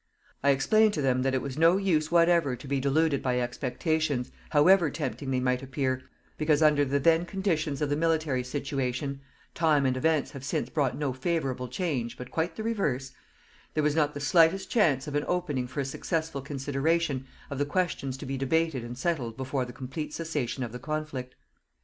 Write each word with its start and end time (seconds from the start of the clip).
I 0.41 0.49
explained 0.49 0.95
to 0.95 1.01
them 1.03 1.21
that 1.21 1.35
it 1.35 1.43
was 1.43 1.59
no 1.59 1.77
use 1.77 2.09
whatever 2.09 2.55
to 2.55 2.67
be 2.67 2.79
deluded 2.79 3.21
by 3.21 3.39
expectations, 3.39 4.31
however 4.49 4.89
tempting 4.89 5.29
they 5.29 5.39
might 5.39 5.61
appear, 5.61 6.01
because 6.39 6.63
under 6.63 6.83
the 6.83 6.97
then 6.99 7.23
conditions 7.23 7.83
of 7.83 7.89
the 7.91 7.95
military 7.95 8.43
situation 8.43 9.21
time 9.53 9.85
and 9.85 9.95
events 9.95 10.31
have 10.31 10.43
since 10.43 10.71
brought 10.71 10.97
no 10.97 11.13
favourable 11.13 11.67
change 11.67 12.17
but 12.17 12.31
quite 12.31 12.55
the 12.55 12.63
reverse 12.63 13.11
there 13.75 13.83
was 13.83 13.95
not 13.95 14.15
the 14.15 14.19
slightest 14.19 14.71
chance 14.71 15.05
of 15.05 15.13
an 15.13 15.23
opening 15.27 15.67
for 15.67 15.81
a 15.81 15.85
successful 15.85 16.41
consideration 16.41 17.27
of 17.51 17.59
the 17.59 17.65
questions 17.67 18.17
to 18.17 18.25
be 18.25 18.39
debated 18.39 18.83
and 18.83 18.97
settled 18.97 19.37
before 19.37 19.65
the 19.65 19.71
complete 19.71 20.15
cessation 20.15 20.63
of 20.63 20.71
the 20.71 20.79
conflict. 20.79 21.35